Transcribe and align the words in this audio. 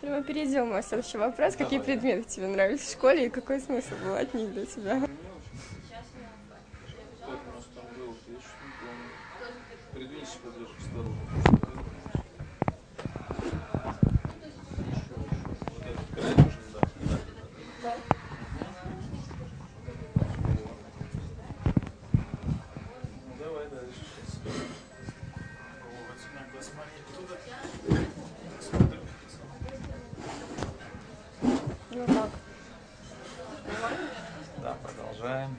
Прямо 0.00 0.22
перейдем 0.22 0.70
на 0.70 0.82
следующий 0.82 1.18
вопрос. 1.18 1.54
Давай. 1.54 1.64
Какие 1.64 1.80
предметы 1.80 2.28
тебе 2.28 2.46
нравились 2.46 2.80
в 2.82 2.92
школе 2.92 3.26
и 3.26 3.28
какой 3.28 3.60
смысл 3.60 3.94
был 4.04 4.14
от 4.14 4.32
них 4.32 4.52
для 4.52 4.66
тебя? 4.66 5.02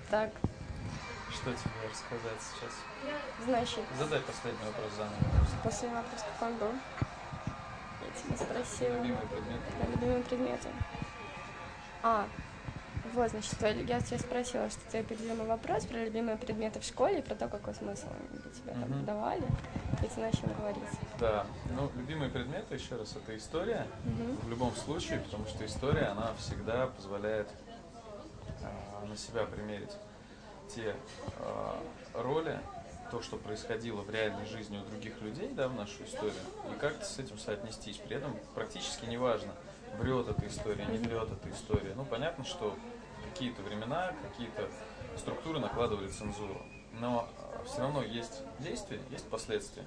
Так. 0.09 0.31
Что 1.31 1.53
тебе 1.53 1.89
рассказать 1.89 2.39
сейчас? 2.39 2.73
Значит. 3.45 3.83
Задай 3.97 4.19
последний 4.21 4.65
вопрос 4.65 4.91
заново. 4.97 5.15
Последний 5.63 5.95
вопрос 5.95 6.25
какой 6.39 6.53
был? 6.55 6.71
Я 8.01 8.35
тебя 8.35 8.37
спросила. 8.37 8.95
Любимые 8.95 9.27
предметы. 9.27 9.71
Про 9.77 9.91
любимые 9.91 10.23
предметы. 10.23 10.69
А, 12.03 12.27
вот, 13.13 13.31
значит, 13.31 13.53
я 13.87 14.01
тебя 14.01 14.19
спросила, 14.19 14.69
что 14.69 14.79
ты 14.91 14.99
определенный 14.99 15.45
вопрос 15.45 15.85
про 15.85 16.05
любимые 16.05 16.37
предметы 16.37 16.79
в 16.79 16.83
школе 16.83 17.21
про 17.21 17.35
то, 17.35 17.47
какой 17.47 17.73
смысл 17.75 18.07
для 18.31 18.51
тебя 18.51 18.73
там 18.73 19.05
давали. 19.05 19.43
И 20.03 20.07
ты 20.07 20.19
начал 20.21 20.47
говорить. 20.57 20.83
Да, 21.19 21.45
ну, 21.75 21.91
любимые 21.95 22.29
предметы, 22.29 22.75
еще 22.75 22.95
раз, 22.95 23.15
это 23.15 23.37
история. 23.37 23.85
Угу. 24.05 24.47
В 24.47 24.49
любом 24.49 24.75
случае, 24.75 25.19
потому 25.19 25.45
что 25.47 25.65
история, 25.65 26.05
она 26.05 26.31
всегда 26.37 26.87
позволяет 26.87 27.49
на 29.07 29.15
себя 29.17 29.45
примерить 29.45 29.91
те 30.73 30.95
э, 31.37 31.73
роли, 32.13 32.59
то, 33.11 33.21
что 33.21 33.37
происходило 33.37 34.01
в 34.01 34.09
реальной 34.09 34.45
жизни 34.45 34.77
у 34.77 34.85
других 34.85 35.19
людей, 35.21 35.49
да, 35.49 35.67
в 35.67 35.73
нашу 35.73 36.03
историю, 36.03 36.33
и 36.71 36.79
как-то 36.79 37.05
с 37.05 37.17
этим 37.17 37.39
соотнестись. 37.39 37.97
При 37.97 38.17
этом 38.17 38.35
практически 38.53 39.05
неважно, 39.05 39.53
врет 39.97 40.27
эта 40.27 40.47
история, 40.47 40.85
не 40.85 40.97
врет 40.97 41.29
эта 41.31 41.49
история. 41.49 41.93
Ну, 41.95 42.05
понятно, 42.05 42.45
что 42.45 42.75
какие-то 43.31 43.61
времена, 43.63 44.13
какие-то 44.29 44.69
структуры 45.17 45.59
накладывали 45.59 46.07
цензуру, 46.07 46.61
но 46.93 47.27
э, 47.37 47.65
все 47.65 47.79
равно 47.81 48.03
есть 48.03 48.43
действия, 48.59 48.99
есть 49.09 49.27
последствия. 49.29 49.85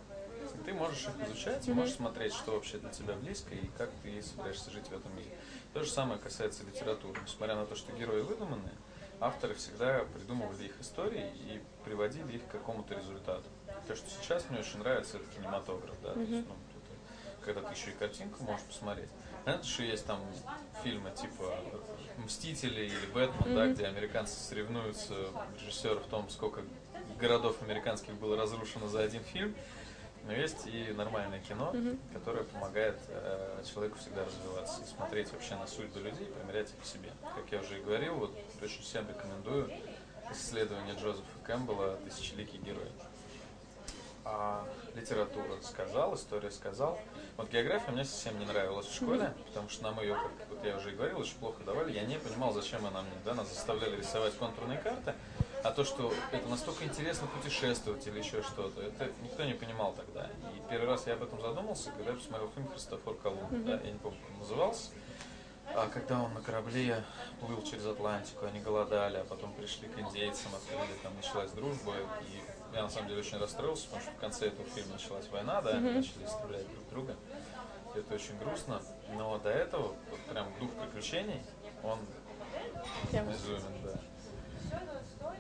Ты 0.65 0.73
можешь 0.73 1.05
их 1.05 1.29
изучать, 1.29 1.67
mm-hmm. 1.67 1.75
можешь 1.75 1.95
смотреть, 1.95 2.33
что 2.35 2.53
вообще 2.53 2.79
для 2.79 2.91
тебя 2.91 3.15
близко 3.15 3.55
и 3.55 3.67
как 3.79 3.91
ты 4.03 4.23
собираешься 4.23 4.71
жить 4.71 4.87
в 4.87 4.93
этом 4.93 5.15
мире. 5.17 5.31
То 5.73 5.83
же 5.83 5.91
самое 5.91 6.19
касается 6.21 6.65
литературы. 6.65 7.21
Несмотря 7.23 7.57
на 7.57 7.67
то, 7.67 7.75
что 7.75 7.93
герои 7.93 8.21
выдуманные, 8.23 8.75
авторы 9.21 9.55
всегда 9.55 10.05
придумывали 10.15 10.65
их 10.65 10.81
истории 10.81 11.31
и 11.35 11.61
приводили 11.85 12.37
их 12.37 12.47
к 12.47 12.51
какому-то 12.51 12.95
результату. 12.95 13.49
То, 13.87 13.97
что 13.97 14.09
сейчас 14.11 14.45
мне 14.51 14.61
очень 14.61 14.79
нравится, 14.79 15.17
это 15.17 15.27
кинематограф, 15.37 15.95
да, 16.03 16.11
mm-hmm. 16.11 16.15
то 16.15 16.21
есть, 16.21 16.49
ну, 16.49 16.55
это, 16.55 17.45
когда 17.45 17.69
ты 17.69 17.75
еще 17.75 17.91
и 17.91 17.95
картинку 17.95 18.43
можешь 18.45 18.67
посмотреть. 18.67 19.11
Что 19.65 19.83
есть 19.83 20.07
там 20.07 20.21
фильмы 20.85 21.11
типа 21.11 21.59
«Мстители» 22.19 22.85
или 22.85 23.07
«Бэтмен», 23.13 23.53
mm-hmm. 23.53 23.55
да, 23.55 23.67
где 23.69 23.87
американцы 23.87 24.39
соревнуются, 24.39 25.15
режиссеры 25.59 26.01
в 26.01 26.07
том, 26.07 26.29
сколько 26.31 26.63
городов 27.19 27.61
американских 27.63 28.15
было 28.15 28.37
разрушено 28.37 28.89
за 28.89 29.01
один 29.01 29.23
фильм. 29.25 29.55
Но 30.25 30.33
есть 30.33 30.67
и 30.67 30.93
нормальное 30.93 31.41
кино, 31.41 31.73
mm-hmm. 31.75 31.99
которое 32.13 32.45
помогает 32.45 32.97
э, 33.09 33.63
человеку 33.69 33.99
всегда 33.99 34.25
развиваться 34.25 34.81
и 34.83 34.87
смотреть 34.87 35.33
вообще 35.33 35.57
на 35.57 35.67
судьбы 35.67 36.01
людей, 36.01 36.27
примерять 36.27 36.71
их 36.71 36.81
к 36.81 36.87
себе. 36.87 37.11
Как 37.35 37.51
я 37.51 37.61
уже 37.61 37.79
и 37.79 37.83
говорил, 37.83 38.15
вот 38.15 38.35
очень 38.63 38.83
всем 38.83 39.09
рекомендую 39.09 39.71
исследование 40.31 40.95
Джозефа 40.95 41.27
Кэмпбелла 41.45 41.97
«Тысячеликий 42.05 42.59
герой». 42.59 42.89
А 44.25 44.65
литература 44.95 45.61
сказал, 45.63 46.15
история 46.15 46.53
сказал. 46.53 47.01
Вот 47.37 47.51
география 47.51 47.91
мне 47.91 48.05
совсем 48.05 48.39
не 48.39 48.47
нравилась 48.47 48.87
в 48.87 48.95
школе, 48.95 49.23
mm-hmm. 49.23 49.45
потому 49.47 49.69
что 49.69 49.83
нам 49.83 50.01
ее, 50.01 50.15
как 50.15 50.49
вот 50.51 50.65
я 50.65 50.77
уже 50.77 50.93
и 50.93 50.95
говорил, 50.95 51.19
очень 51.19 51.37
плохо 51.39 51.65
давали. 51.65 51.93
Я 51.93 52.05
не 52.05 52.19
понимал, 52.21 52.53
зачем 52.53 52.87
она 52.87 53.03
мне. 53.03 53.11
Да? 53.25 53.35
Нас 53.35 53.49
заставляли 53.49 53.97
рисовать 53.97 54.35
контурные 54.37 54.79
карты, 54.79 55.15
а 55.65 55.71
то, 55.71 55.85
что 55.85 56.13
это 56.33 56.49
настолько 56.49 56.85
интересно 56.85 57.29
путешествовать 57.29 58.07
или 58.07 58.19
еще 58.19 58.43
что-то, 58.43 58.83
это 58.83 59.11
никто 59.23 59.45
не 59.45 59.55
понимал 59.55 59.95
тогда. 59.95 60.29
И 60.55 60.71
первый 60.71 60.89
раз 60.89 61.07
я 61.07 61.15
об 61.15 61.23
этом 61.23 61.41
задумался, 61.41 61.91
когда 61.93 62.11
я 62.11 62.17
посмотрел 62.17 62.51
фильм 62.55 62.69
«Христофор 62.69 63.17
Колумб». 63.17 63.53
Mm-hmm. 63.53 63.65
Да, 63.65 63.81
я 63.85 63.93
не 63.93 63.99
помню, 63.99 64.19
как 64.21 64.31
он 64.33 64.39
назывался. 64.41 64.91
А 65.75 65.89
когда 65.89 66.21
он 66.21 66.35
на 66.35 66.41
корабле 66.41 67.05
плыл 67.41 67.63
через 67.63 67.87
Атлантику, 67.87 68.45
они 68.47 68.61
голодали, 68.61 69.19
а 69.19 69.25
потом 69.25 69.55
пришли 69.55 69.89
к 69.89 69.99
индейцам, 69.99 70.55
открыли, 70.55 70.99
там 71.03 71.15
началась 71.15 71.51
дружба. 71.53 71.95
И 72.23 72.75
я 72.75 72.83
на 72.83 72.91
самом 72.91 73.09
деле 73.09 73.21
очень 73.21 73.39
расстроился, 73.39 73.85
потому 73.85 74.03
что 74.03 74.13
в 74.13 74.17
конце 74.19 74.47
этого 74.49 74.69
фильма 74.69 74.95
началась 74.95 75.29
война, 75.29 75.63
да, 75.63 75.77
mm-hmm. 75.77 75.95
начали 75.95 76.27
стрелять 76.27 76.67
друг 76.69 76.89
друга. 76.91 77.17
И 77.95 77.99
это 77.99 78.15
очень 78.15 78.37
грустно. 78.39 78.83
Но 79.17 79.39
до 79.39 79.51
этого 79.51 79.95
вот 80.11 80.21
прям 80.29 80.49
дух 80.59 80.71
приключений, 80.73 81.41
он 81.83 82.01
безумен. 83.13 83.82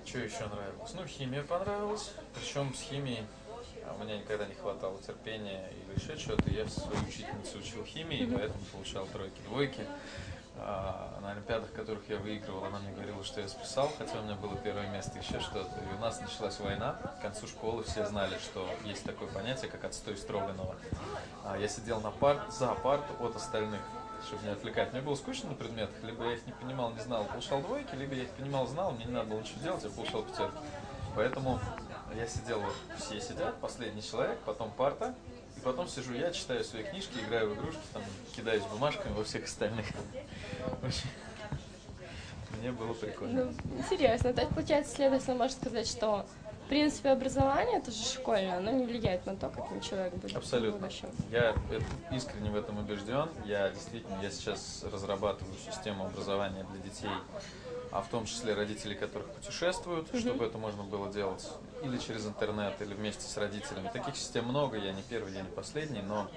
Что 0.04 0.18
еще 0.18 0.46
нравилось? 0.46 0.94
Ну, 0.94 1.06
химия 1.06 1.42
понравилась. 1.42 2.12
Причем 2.34 2.74
с 2.74 2.80
химией 2.82 3.24
а 3.84 3.94
у 3.94 4.04
меня 4.04 4.18
никогда 4.18 4.46
не 4.46 4.54
хватало 4.54 4.98
терпения 5.02 5.68
или 5.70 6.00
еще 6.00 6.16
что-то. 6.16 6.50
Я 6.50 6.68
свою 6.68 6.98
учительницу 7.00 7.58
учил 7.58 7.84
химии, 7.84 8.28
поэтому 8.32 8.60
получал 8.72 9.06
тройки, 9.06 9.40
двойки. 9.48 9.84
А, 10.58 11.18
на 11.22 11.32
олимпиадах, 11.32 11.72
которых 11.72 12.02
я 12.08 12.18
выигрывал, 12.18 12.64
она 12.64 12.78
мне 12.78 12.92
говорила, 12.92 13.24
что 13.24 13.40
я 13.40 13.48
списал, 13.48 13.90
хотя 13.96 14.20
у 14.20 14.22
меня 14.22 14.34
было 14.34 14.54
первое 14.56 14.88
место, 14.90 15.18
еще 15.18 15.40
что-то. 15.40 15.80
И 15.90 15.96
у 15.96 15.98
нас 15.98 16.20
началась 16.20 16.60
война. 16.60 16.92
К 17.18 17.22
концу 17.22 17.46
школы 17.46 17.82
все 17.84 18.06
знали, 18.06 18.36
что 18.38 18.68
есть 18.84 19.04
такое 19.04 19.28
понятие, 19.28 19.70
как 19.70 19.84
отстой 19.84 20.16
Строганова. 20.16 20.76
А, 21.44 21.56
я 21.56 21.68
сидел 21.68 22.00
на 22.00 22.10
парт, 22.10 22.52
за 22.52 22.74
парт 22.74 23.04
от 23.20 23.34
остальных 23.34 23.80
чтобы 24.26 24.44
не 24.44 24.50
отвлекать. 24.50 24.92
Мне 24.92 25.02
было 25.02 25.14
скучно 25.14 25.50
на 25.50 25.54
предметах, 25.54 25.96
либо 26.02 26.24
я 26.24 26.34
их 26.34 26.46
не 26.46 26.52
понимал, 26.52 26.92
не 26.92 27.00
знал, 27.00 27.24
получал 27.24 27.60
двойки, 27.60 27.94
либо 27.94 28.14
я 28.14 28.22
их 28.24 28.30
понимал, 28.30 28.66
знал, 28.66 28.92
мне 28.92 29.04
не 29.04 29.12
надо 29.12 29.30
было 29.30 29.40
ничего 29.40 29.60
делать, 29.62 29.84
я 29.84 29.90
получал 29.90 30.22
пятерки. 30.22 30.58
Поэтому 31.14 31.60
я 32.16 32.26
сидел, 32.26 32.62
все 32.98 33.20
сидят, 33.20 33.56
последний 33.60 34.02
человек, 34.02 34.38
потом 34.44 34.70
парта, 34.70 35.14
и 35.56 35.60
потом 35.60 35.88
сижу 35.88 36.14
я, 36.14 36.30
читаю 36.32 36.64
свои 36.64 36.82
книжки, 36.84 37.18
играю 37.18 37.50
в 37.50 37.58
игрушки, 37.58 37.80
там, 37.92 38.02
кидаюсь 38.34 38.64
бумажками 38.64 39.12
во 39.14 39.24
всех 39.24 39.44
остальных. 39.44 39.86
Мне 42.58 42.72
было 42.72 42.94
прикольно. 42.94 43.46
Ну. 43.46 43.52
То 43.52 44.40
есть, 44.40 44.48
получается, 44.54 44.94
следовательно, 44.94 45.36
можно 45.36 45.56
сказать, 45.56 45.88
что 45.88 46.26
принципе, 46.72 47.10
образование, 47.10 47.80
это 47.80 47.90
же 47.90 48.02
школьное, 48.02 48.56
оно 48.56 48.70
не 48.70 48.86
влияет 48.86 49.26
на 49.26 49.36
то, 49.36 49.50
каким 49.50 49.78
человек 49.82 50.14
будет 50.14 50.34
Абсолютно. 50.34 50.88
Я 51.30 51.54
искренне 52.10 52.50
в 52.50 52.56
этом 52.56 52.78
убежден. 52.78 53.28
Я 53.44 53.68
действительно, 53.68 54.18
я 54.22 54.30
сейчас 54.30 54.82
разрабатываю 54.90 55.54
систему 55.70 56.06
образования 56.06 56.64
для 56.72 56.80
детей, 56.80 57.10
а 57.90 58.00
в 58.00 58.08
том 58.08 58.24
числе 58.24 58.54
родителей, 58.54 58.94
которых 58.94 59.28
путешествуют, 59.28 60.08
mm-hmm. 60.08 60.20
чтобы 60.20 60.46
это 60.46 60.56
можно 60.56 60.82
было 60.82 61.12
делать 61.12 61.46
или 61.84 61.98
через 61.98 62.26
интернет, 62.26 62.80
или 62.80 62.94
вместе 62.94 63.28
с 63.28 63.36
родителями. 63.36 63.90
Таких 63.92 64.16
систем 64.16 64.46
много, 64.46 64.78
я 64.78 64.92
не 64.92 65.02
первый, 65.02 65.34
я 65.34 65.42
не 65.42 65.50
последний, 65.50 66.00
но 66.00 66.30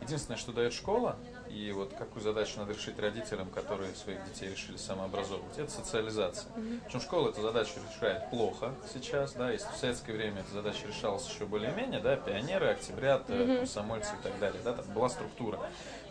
единственное, 0.00 0.38
что 0.38 0.52
дает 0.52 0.72
школа, 0.72 1.16
и 1.48 1.72
вот 1.72 1.92
какую 1.94 2.22
задачу 2.22 2.58
надо 2.58 2.72
решить 2.72 2.98
родителям, 2.98 3.50
которые 3.50 3.94
своих 3.94 4.24
детей 4.24 4.50
решили 4.50 4.76
самообразовывать, 4.76 5.58
это 5.58 5.70
социализация. 5.70 6.50
Mm-hmm. 6.52 6.80
Причем 6.84 7.00
школа 7.00 7.28
эту 7.30 7.42
задачу 7.42 7.72
решает 7.92 8.30
плохо 8.30 8.74
сейчас, 8.92 9.32
да, 9.32 9.50
если 9.50 9.68
в 9.68 9.76
советское 9.76 10.12
время 10.12 10.40
эта 10.40 10.52
задача 10.52 10.86
решалась 10.86 11.28
еще 11.28 11.46
более-менее, 11.46 12.00
да, 12.00 12.16
пионеры, 12.16 12.68
октябрят, 12.68 13.28
mm-hmm. 13.28 13.58
комсомольцы 13.58 14.10
и 14.14 14.22
так 14.22 14.38
далее, 14.38 14.60
да, 14.64 14.74
там 14.74 14.84
была 14.94 15.08
структура. 15.08 15.58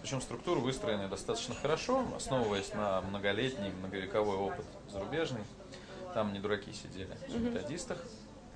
Причем 0.02 0.22
структура 0.22 0.60
выстроена 0.60 1.08
достаточно 1.08 1.56
хорошо, 1.56 2.06
основываясь 2.16 2.74
на 2.74 3.02
многолетний, 3.02 3.72
многовековой 3.72 4.38
опыт 4.38 4.66
зарубежный. 4.92 5.44
Там 6.14 6.34
не 6.34 6.40
дураки 6.40 6.74
сидели 6.74 7.16
в 7.28 7.40
методистах 7.40 8.00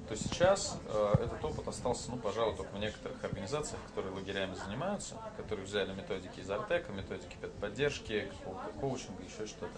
то 0.08 0.16
сейчас 0.16 0.78
э, 0.88 1.14
этот 1.24 1.44
опыт 1.44 1.68
остался, 1.68 2.12
ну, 2.12 2.18
пожалуй, 2.18 2.56
только 2.56 2.72
в 2.74 2.80
некоторых 2.80 3.24
организациях, 3.24 3.80
которые 3.88 4.14
лагерями 4.14 4.54
занимаются, 4.54 5.16
которые 5.38 5.66
взяли 5.66 5.94
методики 5.94 6.42
из 6.42 6.50
Артека, 6.50 6.92
методики 6.92 7.38
поддержки, 7.62 8.30
какого-то 8.40 8.70
коучинга, 8.80 9.24
еще 9.24 9.48
что-то. 9.48 9.78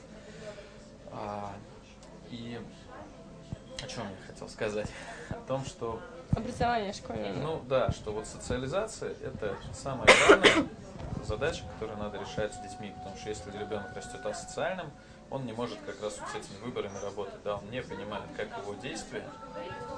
А, 1.12 1.54
и 2.32 2.60
о 3.82 3.88
чем 3.88 4.04
я 4.04 4.28
хотел 4.28 4.50
сказать? 4.50 4.90
О 5.30 5.48
том, 5.48 5.64
что... 5.66 6.02
Образование 6.32 6.92
школьное. 6.92 7.34
Ну 7.34 7.62
да, 7.70 7.92
что 7.92 8.12
вот 8.12 8.26
социализация– 8.26 9.14
это 9.24 9.56
самая 9.74 10.08
главная 10.28 10.68
задача, 11.24 11.64
которую 11.74 11.98
надо 11.98 12.20
решать 12.20 12.54
с 12.54 12.60
детьми, 12.60 12.94
потому 12.98 13.16
что 13.18 13.30
если 13.30 13.52
ребенок 13.52 13.94
растет 13.96 14.26
асоциальным, 14.26 14.92
он 15.30 15.46
не 15.46 15.54
может 15.54 15.80
как 15.86 16.02
раз 16.02 16.16
с 16.16 16.36
этими 16.36 16.58
выборами 16.64 16.98
работать, 17.00 17.42
да, 17.44 17.58
он 17.58 17.70
не 17.70 17.82
понимает, 17.82 18.26
как 18.36 18.48
его 18.58 18.74
действия 18.76 19.28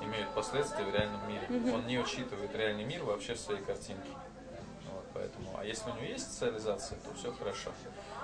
имеют 0.02 0.30
последствия 0.34 0.86
в 0.86 0.94
реальном 0.94 1.28
мире. 1.28 1.46
Mm-hmm. 1.50 1.74
Он 1.74 1.88
не 1.88 2.00
учитывает 2.00 2.56
реальный 2.56 2.84
мир 2.84 3.04
вообще 3.04 3.34
в 3.34 3.40
своей 3.40 3.62
картинке. 3.62 4.10
Вот. 4.92 5.06
поэтому. 5.14 5.58
А 5.58 5.66
если 5.66 5.90
у 5.90 5.96
нее 5.96 6.12
есть 6.12 6.32
социализация, 6.32 6.98
то 7.00 7.14
все 7.14 7.32
хорошо. 7.34 7.72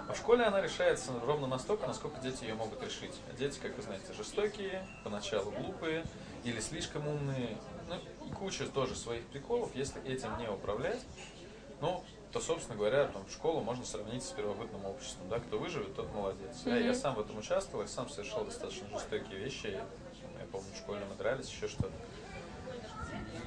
А 0.08 0.14
в 0.14 0.18
школе 0.18 0.44
она 0.44 0.62
решается 0.62 1.12
ровно 1.26 1.48
настолько, 1.48 1.88
насколько 1.88 2.20
дети 2.22 2.44
ее 2.44 2.56
могут 2.56 2.82
решить. 2.84 3.14
А 3.32 3.36
дети, 3.36 3.60
как 3.60 3.76
вы 3.76 3.84
знаете, 3.84 4.14
жестокие, 4.14 4.86
поначалу 5.04 5.52
глупые 5.52 6.06
или 6.44 6.60
слишком 6.60 7.08
умные. 7.08 7.58
Ну, 7.90 8.28
и 8.28 8.32
куча 8.32 8.66
тоже 8.68 8.96
своих 8.96 9.26
приколов, 9.28 9.76
если 9.76 10.02
этим 10.06 10.38
не 10.38 10.48
управлять. 10.48 11.00
Ну, 11.82 12.04
то, 12.34 12.40
собственно 12.40 12.76
говоря, 12.76 13.06
там, 13.06 13.24
школу 13.30 13.62
можно 13.62 13.86
сравнить 13.86 14.24
с 14.24 14.32
первобытным 14.32 14.86
обществом. 14.86 15.30
Да? 15.30 15.40
Кто 15.40 15.60
выживет, 15.60 15.96
тот 15.96 16.12
молодец. 16.14 16.64
Mm-hmm. 16.66 16.80
Я, 16.80 16.88
я 16.88 16.94
сам 16.96 17.14
в 17.14 17.20
этом 17.20 17.38
участвовал, 17.38 17.84
я 17.84 17.88
сам 17.88 18.10
совершал 18.10 18.44
достаточно 18.44 18.88
жестокие 18.90 19.38
вещи. 19.38 19.68
Я 19.68 20.46
помню, 20.52 20.68
в 20.74 20.78
школе 20.78 21.02
мы 21.08 21.16
дрались, 21.16 21.50
еще 21.50 21.68
что-то. 21.68 21.94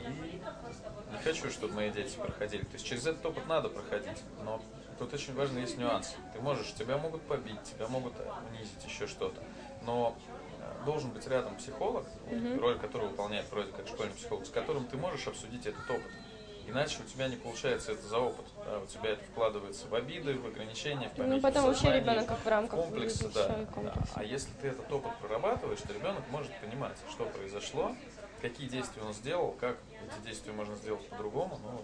И 0.06 0.40
не 1.12 1.18
хочу, 1.22 1.50
чтобы 1.50 1.74
мои 1.74 1.90
дети 1.90 2.16
проходили. 2.16 2.62
То 2.62 2.74
есть 2.74 2.86
через 2.86 3.06
этот 3.06 3.26
опыт 3.26 3.46
надо 3.48 3.68
проходить. 3.68 4.22
Но 4.44 4.62
тут 4.98 5.12
очень 5.12 5.34
важно 5.34 5.58
есть 5.58 5.78
нюанс. 5.78 6.14
Ты 6.32 6.40
можешь, 6.40 6.72
тебя 6.74 6.96
могут 6.96 7.22
побить, 7.22 7.62
тебя 7.64 7.88
могут 7.88 8.14
унизить, 8.50 8.84
еще 8.86 9.08
что-то. 9.08 9.42
Но 9.84 10.16
э, 10.60 10.84
должен 10.84 11.10
быть 11.10 11.26
рядом 11.26 11.56
психолог, 11.56 12.06
mm-hmm. 12.30 12.58
роль 12.60 12.78
которого 12.78 13.08
выполняет 13.08 13.50
вроде 13.50 13.72
как 13.72 13.88
школьный 13.88 14.14
психолог, 14.14 14.46
с 14.46 14.50
которым 14.50 14.86
ты 14.86 14.96
можешь 14.96 15.26
обсудить 15.26 15.66
этот 15.66 15.90
опыт. 15.90 16.10
Иначе 16.68 16.98
у 17.00 17.04
тебя 17.04 17.28
не 17.28 17.36
получается 17.36 17.92
это 17.92 18.06
за 18.06 18.18
опыт. 18.18 18.44
Да, 18.64 18.78
у 18.80 18.86
тебя 18.86 19.10
это 19.10 19.24
вкладывается 19.24 19.86
в 19.88 19.94
обиды, 19.94 20.34
в 20.38 20.46
ограничения, 20.46 21.08
в 21.08 21.12
помехи, 21.12 21.34
Ну, 21.36 21.40
потом 21.40 21.66
вообще 21.66 21.92
ребенок 21.92 22.26
как 22.26 22.38
в 22.38 22.46
рамках 22.48 22.80
комплекса, 22.80 23.28
да, 23.28 23.66
да. 23.76 23.94
А 24.14 24.24
если 24.24 24.50
ты 24.60 24.68
этот 24.68 24.90
опыт 24.90 25.12
прорабатываешь, 25.20 25.80
то 25.80 25.92
ребенок 25.92 26.22
может 26.30 26.52
понимать, 26.60 26.96
что 27.10 27.24
произошло, 27.26 27.94
какие 28.42 28.68
действия 28.68 29.02
он 29.02 29.14
сделал, 29.14 29.54
как 29.60 29.76
эти 30.04 30.26
действия 30.26 30.52
можно 30.52 30.74
сделать 30.76 31.06
по-другому. 31.08 31.60
Ну, 31.62 31.82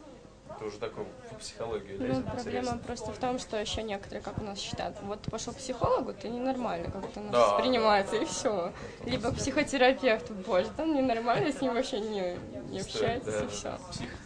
это 0.54 0.64
уже 0.64 0.78
такое 0.78 1.06
по 1.30 1.34
психологии 1.40 1.92
лезем. 1.92 2.24
Ну, 2.24 2.30
проблема 2.30 2.58
интересно. 2.58 2.78
просто 2.78 3.12
в 3.12 3.18
том, 3.18 3.38
что 3.38 3.56
еще 3.58 3.82
некоторые, 3.82 4.22
как 4.22 4.38
у 4.38 4.44
нас 4.44 4.58
считают, 4.58 4.96
вот 5.02 5.22
ты 5.22 5.30
пошел 5.30 5.52
к 5.52 5.56
психологу, 5.56 6.12
ты 6.12 6.28
ненормально 6.28 6.90
как-то 6.90 7.20
нас 7.20 7.32
да, 7.32 7.48
воспринимается, 7.48 8.16
да, 8.16 8.22
и 8.22 8.24
все. 8.24 8.72
Либо 9.04 9.30
к 9.30 9.36
психотерапевту, 9.36 10.34
боже, 10.34 10.68
там 10.76 10.94
ненормально, 10.94 11.52
с 11.52 11.60
ним 11.60 11.74
вообще 11.74 12.00
не, 12.00 12.36
не 12.70 12.80
общается, 12.80 13.30
да, 13.30 13.44
и 13.44 13.48
все. 13.48 13.78
Псих 13.90 14.08
это 14.12 14.21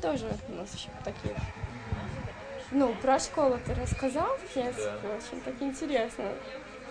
тоже 0.00 0.26
у 0.48 0.52
нас 0.52 0.74
еще 0.74 0.88
такие. 1.04 1.34
Ну, 2.72 2.94
про 3.02 3.18
школу 3.18 3.58
ты 3.66 3.74
рассказал, 3.74 4.36
в 4.36 4.52
принципе, 4.52 4.92
да. 5.02 5.08
очень 5.08 5.42
так 5.42 5.54
интересно. 5.60 6.24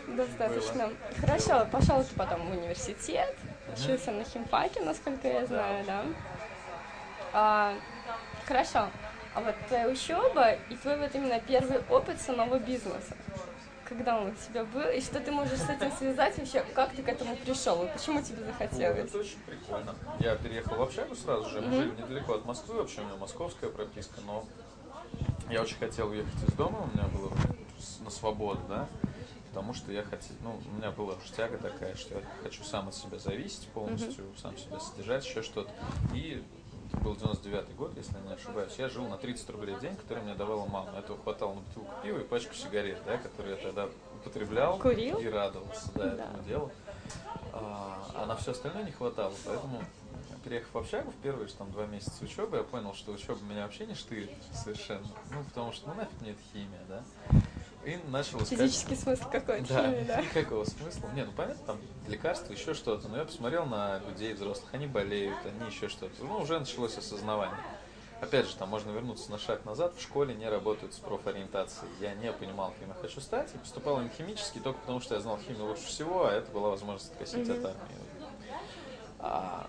Достаточно. 0.08 0.88
Было. 0.88 0.96
Хорошо, 1.22 1.68
пошел 1.72 2.04
ты 2.04 2.16
потом 2.16 2.48
в 2.48 2.52
университет, 2.52 3.36
учился 3.76 4.12
на 4.12 4.24
химфаке, 4.24 4.82
насколько 4.82 5.28
я 5.28 5.46
знаю, 5.46 5.86
да. 5.86 6.04
А, 7.34 7.74
хорошо. 8.46 8.90
А 9.36 9.42
вот 9.42 9.56
твоя 9.68 9.88
учеба 9.88 10.54
и 10.70 10.76
твой 10.76 10.98
вот 10.98 11.14
именно 11.14 11.40
первый 11.40 11.82
опыт 11.90 12.20
самого 12.20 12.58
бизнеса 12.60 13.16
когда 13.90 14.20
он 14.22 14.28
у 14.28 14.36
тебя 14.36 14.64
был, 14.66 14.88
и 14.88 15.02
что 15.02 15.20
ты 15.20 15.32
можешь 15.32 15.58
с 15.58 15.70
этим 15.70 15.92
связать 15.92 16.38
вообще, 16.38 16.64
как 16.76 16.94
ты 16.94 17.02
к 17.02 17.10
этому 17.10 17.36
пришел, 17.36 17.84
и 17.84 17.92
почему 17.92 18.22
тебе 18.22 18.46
захотелось? 18.46 19.00
это 19.00 19.18
очень 19.18 19.40
прикольно. 19.40 19.96
Я 20.20 20.36
переехал 20.36 20.78
в 20.78 20.82
общагу 20.84 21.16
сразу 21.16 21.50
же, 21.50 21.62
мы 21.62 21.68
mm-hmm. 21.68 21.76
жили 21.76 22.02
недалеко 22.02 22.34
от 22.36 22.46
Москвы, 22.46 22.76
вообще 22.76 23.02
у 23.02 23.06
меня 23.06 23.16
московская 23.16 23.70
прописка, 23.72 24.22
но 24.26 24.46
я 25.50 25.64
очень 25.64 25.78
хотел 25.78 26.10
уехать 26.10 26.44
из 26.48 26.54
дома, 26.54 26.88
у 26.92 26.96
меня 26.96 27.08
было 27.08 27.32
на 28.02 28.12
свободу, 28.12 28.62
да, 28.70 28.88
потому 29.50 29.74
что 29.74 29.92
я 29.92 30.04
хотел, 30.04 30.36
ну, 30.44 30.60
у 30.64 30.78
меня 30.78 30.92
была 30.92 31.16
уж 31.16 31.32
тяга 31.36 31.58
такая, 31.58 31.96
что 31.96 32.16
я 32.16 32.22
хочу 32.44 32.64
сам 32.64 32.90
от 32.90 32.96
себя 32.96 33.18
зависеть 33.18 33.68
полностью, 33.70 34.24
mm-hmm. 34.24 34.40
сам 34.40 34.58
себя 34.58 34.80
содержать, 34.80 35.26
еще 35.26 35.42
что-то. 35.42 35.72
И 36.14 36.44
это 36.92 37.02
был 37.02 37.16
99 37.16 37.76
год, 37.76 37.94
если 37.96 38.14
я 38.16 38.22
не 38.22 38.34
ошибаюсь, 38.34 38.74
я 38.78 38.90
жил 38.90 39.08
на 39.08 39.18
30 39.18 39.50
рублей 39.52 39.76
в 39.76 39.80
день, 39.80 39.96
который 39.96 40.24
мне 40.24 40.34
давала 40.36 40.66
мама. 40.66 40.98
Этого 40.98 41.20
хватало 41.22 41.56
на 41.56 41.62
бутылку 41.62 41.94
пива 42.04 42.20
и 42.20 42.24
пачку 42.24 42.54
сигарет, 42.56 43.00
да, 43.06 43.18
которые 43.18 43.58
я 43.58 43.64
тогда 43.64 43.90
употреблял 44.16 44.78
Курил? 44.80 45.18
и 45.20 45.28
радовался 45.28 45.92
да, 45.94 46.06
да. 46.06 46.24
этому 46.24 46.44
делу. 46.44 46.72
А, 47.54 48.06
а 48.16 48.26
на 48.26 48.36
все 48.36 48.52
остальное 48.52 48.84
не 48.84 48.92
хватало, 48.92 49.34
поэтому 49.46 49.84
переехав 50.44 50.74
в 50.74 50.78
общагу 50.78 51.12
в 51.12 51.16
первые 51.16 51.48
там, 51.50 51.72
два 51.72 51.86
месяца 51.86 52.24
учебы, 52.24 52.58
я 52.58 52.64
понял, 52.64 52.94
что 52.94 53.12
учеба 53.12 53.40
меня 53.44 53.64
вообще 53.64 53.86
не 53.86 53.94
штырит 53.94 54.32
совершенно. 54.54 55.08
Ну, 55.32 55.44
потому 55.44 55.72
что, 55.72 55.90
ну, 55.90 55.96
нафиг 55.96 56.22
мне 56.22 56.32
это 56.32 56.42
химия, 56.54 56.82
да. 56.88 57.04
И 57.86 57.98
начал 58.08 58.40
искать... 58.44 58.60
Физический 58.60 58.96
смысл 58.96 59.24
какой-то, 59.32 59.74
да, 59.74 59.84
химии, 59.84 60.04
да. 60.04 60.22
никакого 60.36 60.66
смысла. 60.66 61.10
Не, 61.16 61.24
ну 61.24 61.32
понятно, 61.32 61.66
там 61.66 61.78
лекарства, 62.08 62.52
еще 62.52 62.74
что-то. 62.74 63.08
Но 63.08 63.18
я 63.18 63.26
посмотрел 63.26 63.66
на 63.66 64.00
людей 64.00 64.34
взрослых, 64.34 64.74
они 64.74 64.88
болеют, 64.88 65.38
они 65.46 65.70
еще 65.70 65.88
что-то. 65.88 66.24
Ну, 66.24 66.40
уже 66.40 66.60
началось 66.60 66.98
осознавание. 66.98 67.58
Опять 68.22 68.48
же, 68.48 68.56
там 68.58 68.68
можно 68.68 68.92
вернуться 68.92 69.32
на 69.32 69.38
шаг 69.38 69.64
назад. 69.64 69.96
В 69.96 70.02
школе 70.02 70.36
не 70.36 70.50
работают 70.50 70.94
с 70.94 70.98
профориентацией. 70.98 71.90
Я 72.02 72.14
не 72.16 72.34
понимал, 72.34 72.74
кем 72.78 72.90
я 72.90 72.96
хочу 72.96 73.22
стать. 73.22 73.54
И 73.56 73.58
поступал 73.58 74.02
им 74.02 74.10
химически 74.10 74.60
только 74.60 74.80
потому, 74.82 75.00
что 75.00 75.16
я 75.16 75.22
знал 75.22 75.40
химию 75.40 75.66
лучше 75.66 75.86
всего, 75.86 76.26
а 76.26 76.34
это 76.34 76.52
была 76.52 76.70
возможность 76.70 77.14
откосить 77.14 77.48
mm-hmm. 77.48 77.60
от 77.60 77.66
армии. 77.66 77.96
А, 79.20 79.68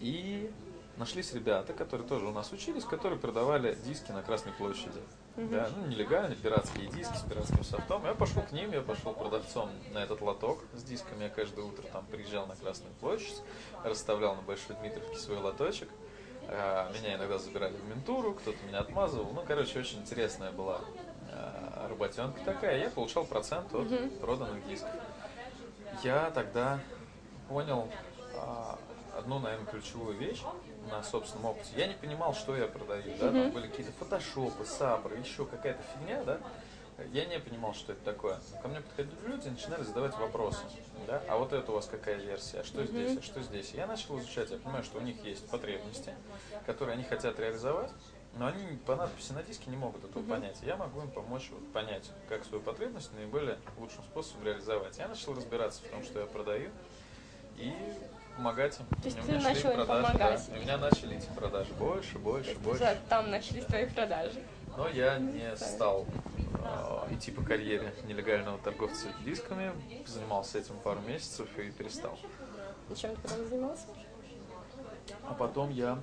и 0.00 0.50
нашлись 0.96 1.34
ребята, 1.34 1.74
которые 1.74 2.08
тоже 2.08 2.26
у 2.26 2.32
нас 2.32 2.50
учились, 2.50 2.84
которые 2.84 3.18
продавали 3.18 3.76
диски 3.84 4.10
на 4.10 4.22
Красной 4.22 4.52
площади. 4.52 5.00
Mm-hmm. 5.36 5.50
Да, 5.50 5.68
ну, 5.76 5.86
нелегальные 5.86 6.36
пиратские 6.36 6.86
диски 6.88 7.14
с 7.14 7.20
пиратским 7.22 7.62
софтом. 7.62 8.06
Я 8.06 8.14
пошел 8.14 8.42
к 8.42 8.52
ним, 8.52 8.72
я 8.72 8.80
пошел 8.80 9.12
продавцом 9.12 9.68
на 9.92 9.98
этот 9.98 10.22
лоток 10.22 10.60
с 10.72 10.82
дисками. 10.82 11.24
Я 11.24 11.28
каждое 11.28 11.64
утро 11.64 11.82
там 11.92 12.06
приезжал 12.06 12.46
на 12.46 12.56
Красную 12.56 12.94
площадь, 12.94 13.42
расставлял 13.84 14.34
на 14.34 14.40
Большой 14.40 14.76
Дмитровке 14.76 15.16
свой 15.18 15.36
лоточек. 15.36 15.90
А, 16.48 16.90
меня 16.92 17.16
иногда 17.16 17.36
забирали 17.38 17.74
в 17.76 17.84
ментуру, 17.86 18.32
кто-то 18.32 18.56
меня 18.66 18.78
отмазывал. 18.78 19.30
Ну, 19.34 19.42
короче, 19.46 19.78
очень 19.78 19.98
интересная 19.98 20.52
была 20.52 20.80
а, 21.30 21.86
работенка 21.88 22.40
такая. 22.42 22.78
Я 22.78 22.88
получал 22.88 23.26
процент 23.26 23.74
от 23.74 23.88
mm-hmm. 23.88 24.20
проданных 24.20 24.66
дисков. 24.66 24.90
Я 26.02 26.30
тогда 26.30 26.80
понял 27.48 27.90
а, 28.36 28.78
одну, 29.16 29.38
наверное, 29.38 29.66
ключевую 29.66 30.16
вещь 30.16 30.42
на 30.90 31.02
собственном 31.02 31.46
опыте. 31.46 31.70
Я 31.76 31.86
не 31.86 31.94
понимал, 31.94 32.34
что 32.34 32.56
я 32.56 32.66
продаю, 32.66 33.02
да, 33.18 33.32
там 33.32 33.50
были 33.50 33.68
какие-то 33.68 33.92
фотошопы, 33.92 34.64
сапры, 34.64 35.16
еще 35.18 35.44
какая-то 35.46 35.82
фигня, 35.94 36.22
да. 36.24 36.40
Я 37.12 37.26
не 37.26 37.38
понимал, 37.38 37.74
что 37.74 37.92
это 37.92 38.02
такое. 38.02 38.40
Ко 38.62 38.68
мне 38.68 38.80
подходили 38.80 39.14
люди 39.26 39.48
и 39.48 39.50
начинали 39.50 39.82
задавать 39.82 40.16
вопросы. 40.16 40.62
Да? 41.06 41.22
А 41.28 41.36
вот 41.36 41.52
это 41.52 41.70
у 41.70 41.74
вас 41.74 41.86
какая 41.86 42.16
версия? 42.16 42.60
А 42.60 42.64
что 42.64 42.80
mm-hmm. 42.80 42.86
здесь? 42.88 43.18
А 43.18 43.22
что 43.22 43.42
здесь? 43.42 43.70
Я 43.74 43.86
начал 43.86 44.18
изучать, 44.18 44.50
я 44.50 44.56
понимаю, 44.56 44.82
что 44.82 44.98
у 44.98 45.02
них 45.02 45.22
есть 45.22 45.46
потребности, 45.50 46.14
которые 46.64 46.94
они 46.94 47.04
хотят 47.04 47.38
реализовать, 47.38 47.90
но 48.34 48.46
они 48.46 48.78
по 48.86 48.96
надписи 48.96 49.32
на 49.32 49.42
диске 49.42 49.70
не 49.70 49.76
могут 49.76 50.04
этого 50.04 50.22
mm-hmm. 50.22 50.30
понять. 50.30 50.58
Я 50.62 50.76
могу 50.76 51.02
им 51.02 51.10
помочь 51.10 51.50
вот, 51.50 51.70
понять, 51.70 52.10
как 52.30 52.46
свою 52.46 52.62
потребность 52.62 53.12
наиболее 53.12 53.58
лучшим 53.76 54.02
способом 54.04 54.46
реализовать. 54.46 54.96
Я 54.96 55.08
начал 55.08 55.34
разбираться 55.34 55.82
в 55.84 55.90
том, 55.90 56.02
что 56.02 56.20
я 56.20 56.26
продаю, 56.26 56.70
и 57.58 57.74
помогать 58.36 58.78
им. 58.78 58.86
То 59.00 59.08
есть 59.08 59.20
ты 59.20 59.38
начал 59.38 59.70
им 59.70 59.86
помогать? 59.86 60.46
Да. 60.48 60.56
И 60.56 60.58
у 60.58 60.62
меня 60.62 60.78
начали 60.78 61.16
идти 61.16 61.28
продажи 61.34 61.72
больше, 61.74 62.18
больше, 62.18 62.54
больше. 62.56 62.82
Уже 62.82 62.96
там 63.08 63.30
начались 63.30 63.64
твои 63.64 63.86
продажи. 63.86 64.42
Но 64.76 64.88
я 64.88 65.18
не 65.18 65.56
стал 65.56 66.04
э, 66.36 67.14
идти 67.14 67.30
по 67.30 67.42
карьере 67.42 67.94
нелегального 68.06 68.58
торговца 68.58 69.08
дисками, 69.24 69.72
занимался 70.06 70.58
этим 70.58 70.76
пару 70.78 71.00
месяцев 71.00 71.48
и 71.58 71.70
перестал. 71.70 72.18
И 72.90 72.94
чем 72.94 73.16
ты 73.16 73.22
потом 73.22 73.48
занимался? 73.48 73.86
А 75.28 75.34
потом 75.34 75.70
я, 75.70 75.98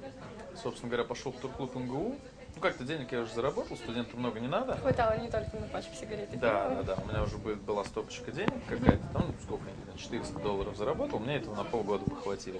собственно 0.62 0.90
говоря, 0.90 1.08
пошел 1.08 1.32
в 1.32 1.40
турклуб 1.40 1.76
МГУ, 1.76 2.16
ну, 2.56 2.62
как-то 2.62 2.84
денег 2.84 3.12
я 3.12 3.22
уже 3.22 3.34
заработал, 3.34 3.76
студентам 3.78 4.20
много 4.20 4.40
не 4.40 4.48
надо. 4.48 4.78
Хватало 4.78 5.18
не 5.18 5.30
только 5.30 5.58
на 5.58 5.68
пачку 5.68 5.96
сигарет. 5.96 6.30
Да, 6.40 6.70
да, 6.70 6.84
да. 6.84 6.96
У 7.04 7.08
меня 7.08 7.24
уже 7.24 7.38
была 7.38 7.84
стопочка 7.84 8.32
денег 8.32 8.54
какая-то, 8.68 9.04
там, 9.14 9.26
ну, 9.28 9.34
сколько 9.44 9.64
я 9.66 9.98
400 9.98 10.40
долларов 10.40 10.76
заработал, 10.78 11.20
мне 11.20 11.38
этого 11.38 11.56
на 11.56 11.64
полгода 11.64 12.06
бы 12.06 12.16
хватило. 12.16 12.60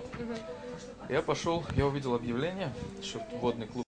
Я 1.10 1.22
пошел, 1.22 1.64
я 1.76 1.86
увидел 1.86 2.16
объявление, 2.16 2.72
что 3.02 3.22
водный 3.40 3.68
клуб 3.68 3.84